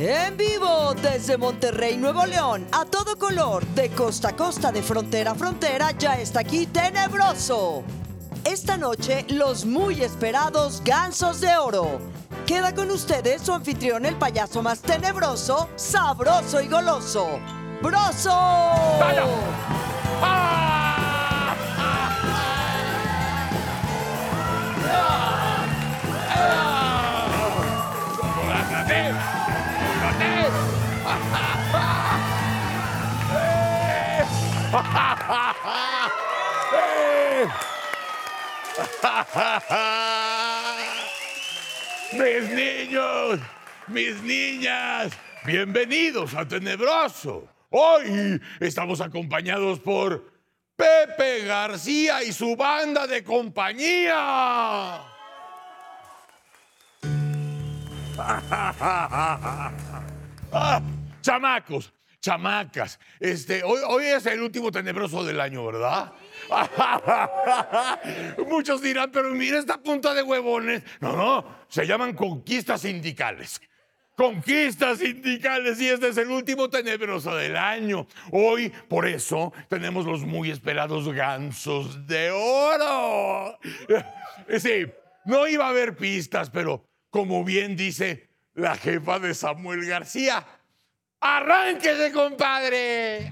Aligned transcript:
En 0.00 0.36
vivo 0.36 0.94
desde 1.02 1.36
Monterrey, 1.36 1.96
Nuevo 1.96 2.24
León, 2.24 2.64
a 2.70 2.84
todo 2.84 3.18
color, 3.18 3.66
de 3.74 3.90
costa 3.90 4.28
a 4.28 4.36
costa, 4.36 4.70
de 4.70 4.80
frontera 4.80 5.32
a 5.32 5.34
frontera, 5.34 5.90
ya 5.90 6.20
está 6.20 6.38
aquí 6.38 6.68
Tenebroso. 6.68 7.82
Esta 8.44 8.76
noche, 8.76 9.26
los 9.28 9.64
muy 9.64 10.00
esperados 10.00 10.82
Gansos 10.84 11.40
de 11.40 11.56
Oro. 11.56 11.98
Queda 12.46 12.72
con 12.76 12.92
ustedes 12.92 13.42
su 13.42 13.52
anfitrión, 13.52 14.06
el 14.06 14.14
payaso 14.14 14.62
más 14.62 14.82
tenebroso, 14.82 15.68
sabroso 15.74 16.60
y 16.60 16.68
goloso. 16.68 17.40
¡Broso! 17.82 18.38
Mis 42.12 42.50
niños, 42.50 43.40
mis 43.86 44.22
niñas, 44.22 45.12
bienvenidos 45.46 46.34
a 46.34 46.46
Tenebroso. 46.46 47.48
Hoy 47.70 48.38
estamos 48.60 49.00
acompañados 49.00 49.80
por 49.80 50.30
Pepe 50.76 51.46
García 51.46 52.22
y 52.22 52.32
su 52.32 52.54
banda 52.54 53.06
de 53.06 53.24
compañía. 53.24 55.00
Ah, 60.50 60.80
chamacos, 61.20 61.92
chamacas, 62.20 62.98
este, 63.20 63.62
hoy, 63.62 63.80
hoy 63.86 64.06
es 64.06 64.26
el 64.26 64.42
último 64.42 64.72
tenebroso 64.72 65.24
del 65.24 65.40
año, 65.40 65.64
¿verdad? 65.66 66.12
Muchos 68.48 68.82
dirán, 68.82 69.10
pero 69.12 69.30
mira 69.30 69.58
esta 69.58 69.78
punta 69.78 70.14
de 70.14 70.22
huevones. 70.22 70.82
No, 71.00 71.16
no, 71.16 71.44
se 71.68 71.86
llaman 71.86 72.14
conquistas 72.14 72.82
sindicales. 72.82 73.60
Conquistas 74.16 74.98
sindicales 74.98 75.80
y 75.80 75.88
este 75.88 76.08
es 76.08 76.16
el 76.16 76.28
último 76.28 76.68
tenebroso 76.68 77.36
del 77.36 77.56
año. 77.56 78.08
Hoy, 78.32 78.72
por 78.88 79.06
eso, 79.06 79.52
tenemos 79.68 80.06
los 80.06 80.24
muy 80.24 80.50
esperados 80.50 81.08
gansos 81.12 82.06
de 82.06 82.30
oro. 82.30 83.58
Sí, 84.58 84.86
no 85.26 85.46
iba 85.46 85.66
a 85.66 85.70
haber 85.70 85.94
pistas, 85.94 86.48
pero 86.48 86.86
como 87.10 87.44
bien 87.44 87.76
dice 87.76 88.30
la 88.54 88.76
jefa 88.76 89.18
de 89.18 89.34
Samuel 89.34 89.84
García, 89.84 90.46
¡arránquese, 91.20 92.12
compadre! 92.12 93.30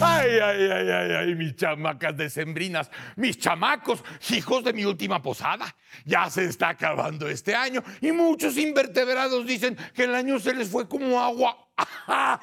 Ay, 0.00 0.30
ay, 0.38 0.70
ay, 0.70 0.90
ay, 0.90 1.12
ay, 1.12 1.34
mis 1.34 1.56
chamacas 1.56 2.16
decembrinas, 2.16 2.88
mis 3.16 3.36
chamacos, 3.36 4.04
hijos 4.30 4.62
de 4.62 4.72
mi 4.72 4.84
última 4.84 5.20
posada. 5.20 5.74
Ya 6.04 6.30
se 6.30 6.44
está 6.44 6.68
acabando 6.68 7.28
este 7.28 7.54
año 7.56 7.82
y 8.00 8.12
muchos 8.12 8.56
invertebrados 8.58 9.44
dicen 9.44 9.76
que 9.94 10.04
el 10.04 10.14
año 10.14 10.38
se 10.38 10.54
les 10.54 10.68
fue 10.68 10.88
como 10.88 11.20
agua. 11.20 11.68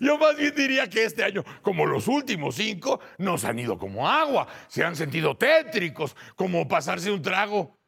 Yo 0.00 0.18
más 0.18 0.36
bien 0.36 0.54
diría 0.56 0.88
que 0.88 1.04
este 1.04 1.22
año, 1.22 1.44
como 1.62 1.86
los 1.86 2.08
últimos 2.08 2.56
cinco, 2.56 2.98
nos 3.18 3.44
han 3.44 3.58
ido 3.58 3.78
como 3.78 4.08
agua. 4.08 4.48
Se 4.66 4.82
han 4.82 4.96
sentido 4.96 5.36
tétricos, 5.36 6.16
como 6.34 6.66
pasarse 6.66 7.12
un 7.12 7.22
trago, 7.22 7.78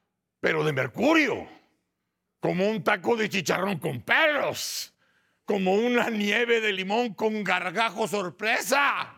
pero 0.40 0.64
de 0.64 0.72
mercurio. 0.72 1.48
Como 2.40 2.68
un 2.68 2.84
taco 2.84 3.16
de 3.16 3.28
chicharrón 3.28 3.78
con 3.78 4.00
pelos 4.00 4.94
como 5.48 5.72
una 5.72 6.10
nieve 6.10 6.60
de 6.60 6.74
limón 6.74 7.14
con 7.14 7.42
gargajo 7.42 8.06
sorpresa. 8.06 9.17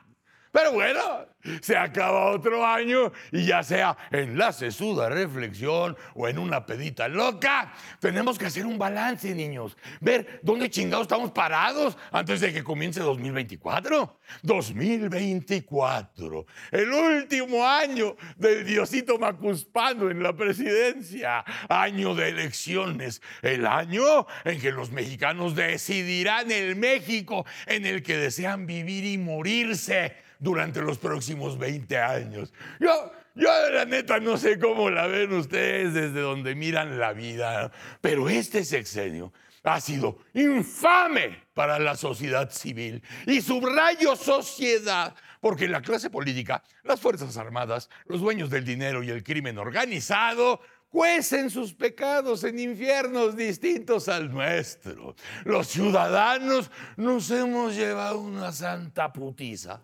Pero 0.52 0.72
bueno, 0.72 1.26
se 1.62 1.76
acaba 1.76 2.30
otro 2.30 2.66
año 2.66 3.12
y 3.30 3.46
ya 3.46 3.62
sea 3.62 3.96
en 4.10 4.36
la 4.36 4.52
sesuda 4.52 5.08
reflexión 5.08 5.96
o 6.14 6.28
en 6.28 6.38
una 6.38 6.66
pedita 6.66 7.08
loca, 7.08 7.72
tenemos 8.00 8.38
que 8.38 8.46
hacer 8.46 8.66
un 8.66 8.78
balance, 8.78 9.34
niños. 9.34 9.76
Ver 10.00 10.40
dónde 10.42 10.68
chingados 10.68 11.04
estamos 11.04 11.30
parados 11.30 11.96
antes 12.10 12.40
de 12.40 12.52
que 12.52 12.64
comience 12.64 13.00
2024. 13.00 14.18
2024, 14.42 16.46
el 16.72 16.92
último 16.92 17.66
año 17.66 18.16
del 18.36 18.64
Diosito 18.64 19.18
Macuspano 19.18 20.10
en 20.10 20.22
la 20.22 20.34
presidencia. 20.34 21.44
Año 21.68 22.14
de 22.14 22.28
elecciones. 22.28 23.22
El 23.42 23.66
año 23.66 24.26
en 24.44 24.60
que 24.60 24.72
los 24.72 24.90
mexicanos 24.90 25.54
decidirán 25.54 26.50
el 26.50 26.76
México 26.76 27.44
en 27.66 27.86
el 27.86 28.02
que 28.02 28.16
desean 28.16 28.66
vivir 28.66 29.04
y 29.04 29.18
morirse 29.18 30.16
durante 30.40 30.80
los 30.80 30.98
próximos 30.98 31.58
20 31.58 31.96
años. 31.98 32.52
Yo, 32.80 33.12
yo 33.34 33.48
la 33.70 33.84
neta 33.84 34.18
no 34.18 34.36
sé 34.36 34.58
cómo 34.58 34.90
la 34.90 35.06
ven 35.06 35.32
ustedes 35.34 35.94
desde 35.94 36.20
donde 36.20 36.54
miran 36.54 36.98
la 36.98 37.12
vida, 37.12 37.70
pero 38.00 38.28
este 38.28 38.64
sexenio 38.64 39.32
ha 39.62 39.80
sido 39.80 40.18
infame 40.32 41.44
para 41.52 41.78
la 41.78 41.94
sociedad 41.94 42.50
civil 42.50 43.02
y 43.26 43.42
subrayo 43.42 44.16
sociedad, 44.16 45.14
porque 45.40 45.68
la 45.68 45.82
clase 45.82 46.08
política, 46.08 46.62
las 46.82 47.00
Fuerzas 47.00 47.36
Armadas, 47.36 47.90
los 48.06 48.20
dueños 48.20 48.48
del 48.48 48.64
dinero 48.64 49.02
y 49.02 49.10
el 49.10 49.22
crimen 49.22 49.58
organizado 49.58 50.60
cuecen 50.88 51.50
sus 51.50 51.74
pecados 51.74 52.42
en 52.44 52.58
infiernos 52.58 53.36
distintos 53.36 54.08
al 54.08 54.32
nuestro. 54.32 55.14
Los 55.44 55.68
ciudadanos 55.68 56.70
nos 56.96 57.30
hemos 57.30 57.76
llevado 57.76 58.18
una 58.18 58.52
santa 58.52 59.12
putiza 59.12 59.82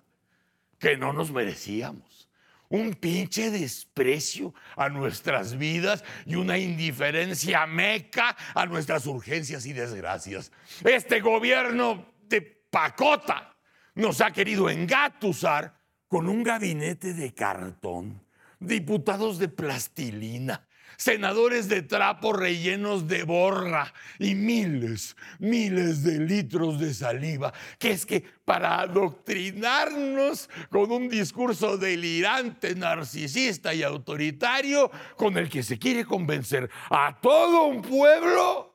que 0.78 0.96
no 0.96 1.12
nos 1.12 1.30
merecíamos. 1.30 2.28
Un 2.68 2.94
pinche 2.94 3.50
desprecio 3.50 4.52
a 4.76 4.88
nuestras 4.88 5.56
vidas 5.56 6.02
y 6.24 6.34
una 6.34 6.58
indiferencia 6.58 7.64
meca 7.66 8.36
a 8.54 8.66
nuestras 8.66 9.06
urgencias 9.06 9.66
y 9.66 9.72
desgracias. 9.72 10.50
Este 10.84 11.20
gobierno 11.20 12.12
de 12.22 12.42
pacota 12.42 13.56
nos 13.94 14.20
ha 14.20 14.32
querido 14.32 14.68
engatusar 14.68 15.80
con 16.08 16.28
un 16.28 16.42
gabinete 16.42 17.14
de 17.14 17.32
cartón, 17.32 18.24
diputados 18.58 19.38
de 19.38 19.48
plastilina, 19.48 20.65
senadores 20.96 21.68
de 21.68 21.82
trapo 21.82 22.32
rellenos 22.32 23.06
de 23.08 23.24
borra 23.24 23.92
y 24.18 24.34
miles, 24.34 25.16
miles 25.38 26.02
de 26.02 26.18
litros 26.20 26.80
de 26.80 26.94
saliva, 26.94 27.52
que 27.78 27.90
es 27.90 28.06
que 28.06 28.24
para 28.44 28.80
adoctrinarnos 28.80 30.48
con 30.70 30.90
un 30.90 31.08
discurso 31.08 31.76
delirante, 31.76 32.74
narcisista 32.74 33.74
y 33.74 33.82
autoritario, 33.82 34.90
con 35.16 35.36
el 35.36 35.48
que 35.48 35.62
se 35.62 35.78
quiere 35.78 36.04
convencer 36.04 36.70
a 36.90 37.18
todo 37.20 37.64
un 37.64 37.82
pueblo 37.82 38.74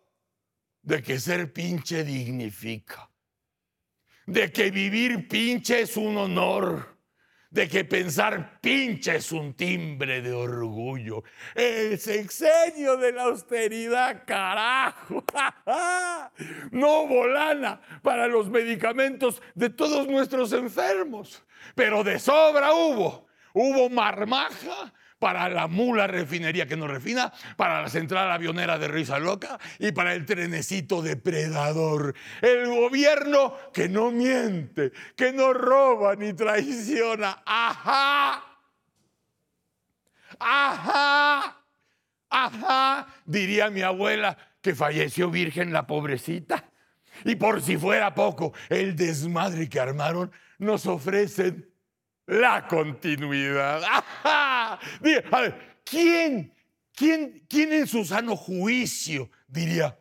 de 0.82 1.02
que 1.02 1.20
ser 1.20 1.54
pinche 1.54 2.04
dignifica, 2.04 3.10
de 4.26 4.52
que 4.52 4.72
vivir 4.72 5.28
pinche 5.28 5.82
es 5.82 5.98
un 5.98 6.18
honor 6.18 6.91
de 7.52 7.68
que 7.68 7.84
pensar 7.84 8.60
pinche 8.62 9.18
es 9.18 9.32
un 9.34 9.54
timbre 9.54 10.22
de 10.22 10.32
orgullo. 10.32 11.24
El 11.54 12.00
sexenio 12.00 12.96
de 12.98 13.12
la 13.12 13.24
austeridad, 13.24 14.24
carajo. 14.26 15.24
No 16.72 17.08
volana 17.08 17.82
para 18.02 18.28
los 18.28 18.50
medicamentos 18.50 19.42
de 19.54 19.70
todos 19.70 20.08
nuestros 20.08 20.54
enfermos, 20.54 21.44
pero 21.76 22.04
de 22.04 22.20
sobra 22.20 22.74
hubo. 22.74 23.28
Hubo 23.54 23.90
marmaja 23.90 24.94
para 25.22 25.48
la 25.50 25.68
mula 25.68 26.08
refinería 26.08 26.66
que 26.66 26.76
nos 26.76 26.90
refina, 26.90 27.32
para 27.56 27.84
la 27.84 27.90
central 27.90 28.32
avionera 28.32 28.80
de 28.80 28.88
risa 28.88 29.20
loca 29.20 29.60
y 29.78 29.92
para 29.92 30.16
el 30.16 30.26
trenecito 30.26 31.04
depredador. 31.04 32.16
El 32.42 32.66
gobierno 32.66 33.56
que 33.72 33.88
no 33.88 34.10
miente, 34.10 34.92
que 35.16 35.32
no 35.32 35.54
roba 35.54 36.16
ni 36.16 36.34
traiciona. 36.34 37.44
¡Ajá! 37.46 38.44
¡Ajá! 40.40 41.66
¡Ajá! 42.32 43.08
Diría 43.24 43.70
mi 43.70 43.84
abuela 43.84 44.36
que 44.60 44.74
falleció 44.74 45.30
virgen 45.30 45.72
la 45.72 45.86
pobrecita. 45.86 46.66
Y 47.26 47.36
por 47.36 47.62
si 47.62 47.78
fuera 47.78 48.16
poco, 48.16 48.54
el 48.70 48.96
desmadre 48.96 49.70
que 49.70 49.80
armaron 49.80 50.32
nos 50.58 50.88
ofrecen 50.88 51.71
la 52.32 52.66
continuidad. 52.66 53.84
A 54.24 54.80
ver, 55.42 55.82
¿quién, 55.84 56.54
quién, 56.96 57.46
quién 57.50 57.74
en 57.74 57.88
su 57.88 58.06
sano 58.06 58.38
juicio 58.38 59.30
diría, 59.48 60.00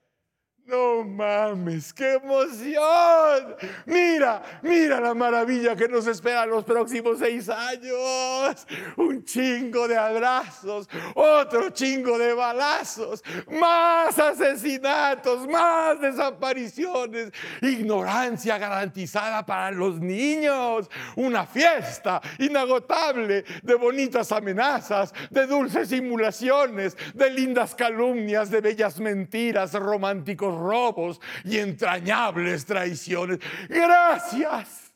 No 0.70 1.02
mames, 1.02 1.93
qué 1.93 2.14
emoción. 2.14 3.56
Mira, 3.87 4.61
mira 4.62 5.00
la 5.00 5.14
maravilla 5.14 5.75
que 5.75 5.88
nos 5.88 6.06
espera 6.06 6.46
los 6.46 6.62
próximos 6.64 7.19
seis 7.19 7.49
años. 7.49 8.67
Un 8.96 9.25
chingo 9.25 9.88
de 9.88 9.96
abrazos, 9.96 10.88
otro 11.14 11.70
chingo 11.70 12.17
de 12.19 12.34
balazos, 12.34 13.25
más 13.50 14.17
asesinatos, 14.17 15.49
más 15.49 16.00
desapariciones, 16.00 17.32
ignorancia 17.62 18.56
garantizada 18.56 19.44
para 19.44 19.72
los 19.72 20.00
niños, 20.00 20.88
una 21.17 21.46
fiesta 21.46 22.20
inagotable 22.38 23.44
de 23.62 23.75
bonitas 23.75 24.31
amenazas, 24.31 25.12
de 25.31 25.46
dulces 25.46 25.88
simulaciones, 25.88 26.96
de 27.14 27.31
lindas 27.31 27.75
calumnias, 27.75 28.50
de 28.50 28.61
bellas 28.61 29.00
mentiras, 29.00 29.72
románticos 29.72 30.59
robos 30.60 31.20
y 31.44 31.58
entrañables 31.58 32.64
traiciones. 32.66 33.40
Gracias, 33.68 34.92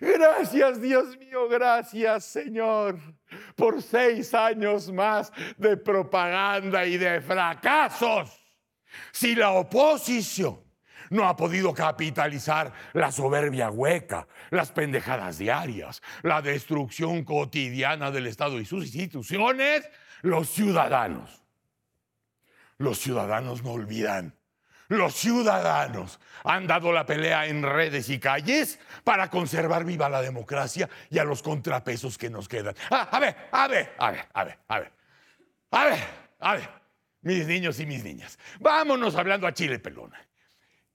gracias 0.00 0.80
Dios 0.80 1.18
mío, 1.18 1.48
gracias 1.48 2.24
Señor 2.24 2.98
por 3.56 3.82
seis 3.82 4.32
años 4.34 4.90
más 4.90 5.32
de 5.56 5.76
propaganda 5.76 6.86
y 6.86 6.96
de 6.96 7.20
fracasos. 7.20 8.38
Si 9.12 9.34
la 9.34 9.50
oposición 9.50 10.60
no 11.10 11.28
ha 11.28 11.36
podido 11.36 11.72
capitalizar 11.72 12.72
la 12.92 13.10
soberbia 13.12 13.70
hueca, 13.70 14.26
las 14.50 14.72
pendejadas 14.72 15.38
diarias, 15.38 16.02
la 16.22 16.42
destrucción 16.42 17.24
cotidiana 17.24 18.10
del 18.10 18.26
Estado 18.26 18.60
y 18.60 18.64
sus 18.64 18.84
instituciones, 18.84 19.88
los 20.22 20.48
ciudadanos. 20.48 21.42
Los 22.78 22.98
ciudadanos 22.98 23.62
no 23.62 23.72
olvidan 23.72 24.37
los 24.88 25.14
ciudadanos 25.14 26.18
han 26.44 26.66
dado 26.66 26.92
la 26.92 27.04
pelea 27.04 27.46
en 27.46 27.62
redes 27.62 28.08
y 28.08 28.18
calles 28.18 28.78
para 29.04 29.28
conservar 29.28 29.84
viva 29.84 30.08
la 30.08 30.22
democracia 30.22 30.88
y 31.10 31.18
a 31.18 31.24
los 31.24 31.42
contrapesos 31.42 32.16
que 32.16 32.30
nos 32.30 32.48
quedan. 32.48 32.74
Ah, 32.90 33.08
a 33.12 33.20
ver, 33.20 33.36
a 33.52 33.68
ver, 33.68 33.94
a 33.98 34.10
ver, 34.10 34.28
a 34.32 34.44
ver, 34.44 34.58
a 34.68 34.78
ver. 34.80 34.92
A 35.70 35.84
ver, 35.84 35.98
a 36.38 36.54
ver, 36.54 36.70
mis 37.20 37.46
niños 37.46 37.78
y 37.80 37.86
mis 37.86 38.02
niñas. 38.02 38.38
Vámonos 38.58 39.14
hablando 39.16 39.46
a 39.46 39.52
Chile 39.52 39.78
Pelona. 39.78 40.26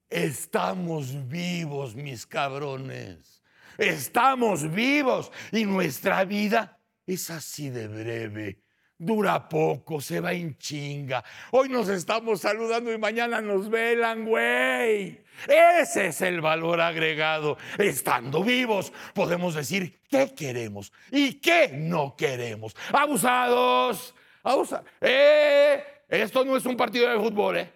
Estamos 0.09 1.27
vivos, 1.27 1.95
mis 1.95 2.25
cabrones. 2.25 3.43
Estamos 3.77 4.71
vivos 4.71 5.31
y 5.51 5.65
nuestra 5.65 6.23
vida 6.25 6.79
es 7.05 7.29
así 7.29 7.69
de 7.69 7.87
breve 7.87 8.62
dura 9.05 9.47
poco, 9.47 10.01
se 10.01 10.19
va 10.19 10.33
en 10.33 10.57
chinga. 10.57 11.23
Hoy 11.51 11.69
nos 11.69 11.89
estamos 11.89 12.41
saludando 12.41 12.91
y 12.91 12.97
mañana 12.97 13.41
nos 13.41 13.69
velan, 13.69 14.25
güey. 14.25 15.23
Ese 15.47 16.07
es 16.07 16.21
el 16.21 16.41
valor 16.41 16.81
agregado. 16.81 17.57
Estando 17.77 18.43
vivos, 18.43 18.93
podemos 19.13 19.55
decir 19.55 19.99
qué 20.09 20.33
queremos 20.33 20.91
y 21.11 21.35
qué 21.35 21.69
no 21.73 22.15
queremos. 22.15 22.75
Abusados, 22.91 24.13
abusados. 24.43 24.85
Eh, 25.01 25.83
esto 26.07 26.45
no 26.45 26.55
es 26.57 26.65
un 26.65 26.77
partido 26.77 27.09
de 27.09 27.17
fútbol, 27.17 27.57
¿eh? 27.57 27.73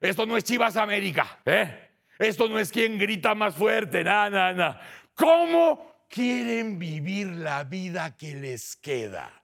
Esto 0.00 0.24
no 0.24 0.36
es 0.36 0.44
Chivas 0.44 0.76
América, 0.76 1.40
¿eh? 1.44 1.90
Esto 2.18 2.48
no 2.48 2.58
es 2.58 2.70
quien 2.70 2.98
grita 2.98 3.34
más 3.34 3.54
fuerte, 3.54 4.04
nada, 4.04 4.30
nada. 4.30 4.52
Na. 4.52 4.80
¿Cómo 5.14 6.04
quieren 6.08 6.78
vivir 6.78 7.28
la 7.28 7.64
vida 7.64 8.16
que 8.16 8.34
les 8.34 8.76
queda? 8.76 9.39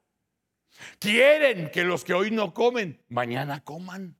Quieren 0.99 1.71
que 1.71 1.85
los 1.85 2.05
que 2.05 2.15
hoy 2.15 2.31
no 2.31 2.53
comen, 2.55 3.03
mañana 3.09 3.63
coman. 3.63 4.17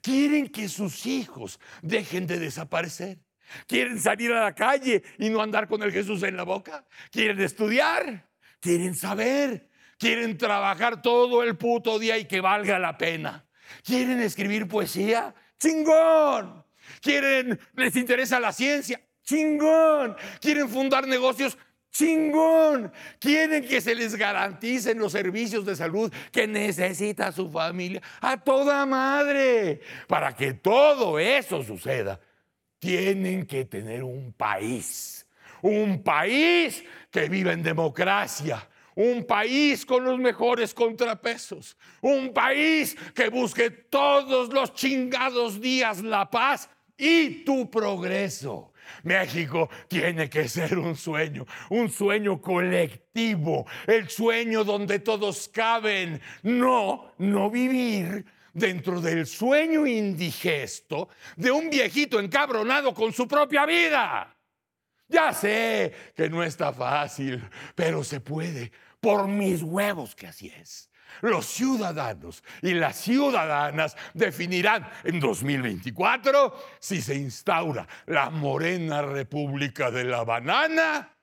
Quieren 0.00 0.48
que 0.48 0.68
sus 0.68 1.06
hijos 1.06 1.60
dejen 1.82 2.26
de 2.26 2.38
desaparecer. 2.38 3.18
Quieren 3.66 4.00
salir 4.00 4.32
a 4.32 4.44
la 4.44 4.54
calle 4.54 5.02
y 5.18 5.28
no 5.30 5.42
andar 5.42 5.68
con 5.68 5.82
el 5.82 5.92
Jesús 5.92 6.22
en 6.22 6.36
la 6.36 6.44
boca. 6.44 6.86
Quieren 7.10 7.40
estudiar. 7.40 8.28
Quieren 8.60 8.94
saber. 8.94 9.68
Quieren 9.98 10.36
trabajar 10.38 11.02
todo 11.02 11.42
el 11.42 11.56
puto 11.56 11.98
día 11.98 12.18
y 12.18 12.24
que 12.24 12.40
valga 12.40 12.78
la 12.78 12.96
pena. 12.96 13.46
Quieren 13.84 14.20
escribir 14.20 14.66
poesía. 14.66 15.34
Chingón. 15.58 16.64
Quieren, 17.00 17.58
les 17.74 17.96
interesa 17.96 18.40
la 18.40 18.52
ciencia. 18.52 19.00
Chingón. 19.22 20.16
Quieren 20.40 20.68
fundar 20.68 21.06
negocios 21.06 21.56
chingón. 21.94 22.92
Quieren 23.18 23.66
que 23.66 23.80
se 23.80 23.94
les 23.94 24.14
garanticen 24.16 24.98
los 24.98 25.12
servicios 25.12 25.64
de 25.64 25.76
salud 25.76 26.12
que 26.30 26.46
necesita 26.46 27.32
su 27.32 27.48
familia 27.50 28.02
a 28.20 28.36
toda 28.36 28.84
madre. 28.84 29.80
Para 30.06 30.34
que 30.34 30.54
todo 30.54 31.18
eso 31.18 31.62
suceda, 31.62 32.20
tienen 32.78 33.46
que 33.46 33.64
tener 33.64 34.02
un 34.02 34.32
país. 34.32 35.26
Un 35.62 36.02
país 36.02 36.84
que 37.10 37.28
viva 37.28 37.52
en 37.52 37.62
democracia. 37.62 38.68
Un 38.96 39.24
país 39.24 39.86
con 39.86 40.04
los 40.04 40.18
mejores 40.18 40.74
contrapesos. 40.74 41.76
Un 42.00 42.32
país 42.32 42.96
que 43.14 43.28
busque 43.28 43.70
todos 43.70 44.52
los 44.52 44.74
chingados 44.74 45.60
días 45.60 46.02
la 46.02 46.28
paz 46.28 46.68
y 46.96 47.44
tu 47.44 47.70
progreso. 47.70 48.73
México 49.02 49.68
tiene 49.88 50.28
que 50.28 50.48
ser 50.48 50.78
un 50.78 50.96
sueño, 50.96 51.46
un 51.70 51.90
sueño 51.90 52.40
colectivo, 52.40 53.66
el 53.86 54.08
sueño 54.08 54.64
donde 54.64 54.98
todos 54.98 55.48
caben, 55.48 56.20
no, 56.42 57.12
no 57.18 57.50
vivir 57.50 58.24
dentro 58.52 59.00
del 59.00 59.26
sueño 59.26 59.86
indigesto 59.86 61.08
de 61.36 61.50
un 61.50 61.68
viejito 61.68 62.20
encabronado 62.20 62.94
con 62.94 63.12
su 63.12 63.28
propia 63.28 63.66
vida. 63.66 64.34
Ya 65.08 65.32
sé 65.32 65.92
que 66.16 66.30
no 66.30 66.42
está 66.42 66.72
fácil, 66.72 67.42
pero 67.74 68.02
se 68.02 68.20
puede, 68.20 68.72
por 69.00 69.28
mis 69.28 69.62
huevos 69.62 70.14
que 70.14 70.26
así 70.26 70.48
es. 70.48 70.88
Los 71.20 71.46
ciudadanos 71.46 72.42
y 72.62 72.74
las 72.74 72.96
ciudadanas 72.96 73.96
definirán 74.12 74.88
en 75.04 75.20
2024 75.20 76.54
si 76.78 77.00
se 77.00 77.14
instaura 77.14 77.86
la 78.06 78.30
morena 78.30 79.02
República 79.02 79.90
de 79.90 80.04
la 80.04 80.24
Banana 80.24 81.14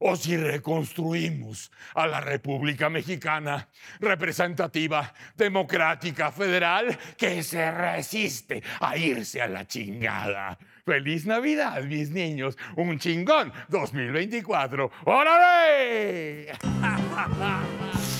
o 0.00 0.16
si 0.16 0.36
reconstruimos 0.36 1.70
a 1.94 2.06
la 2.06 2.20
República 2.20 2.88
Mexicana 2.88 3.68
representativa, 4.00 5.12
democrática, 5.36 6.32
federal, 6.32 6.98
que 7.16 7.42
se 7.42 7.70
resiste 7.70 8.62
a 8.80 8.96
irse 8.96 9.42
a 9.42 9.48
la 9.48 9.66
chingada. 9.66 10.58
Feliz 10.86 11.26
Navidad, 11.26 11.82
mis 11.82 12.10
niños. 12.10 12.56
Un 12.76 12.98
chingón 12.98 13.52
2024. 13.68 14.90
¡Órale! 15.04 16.52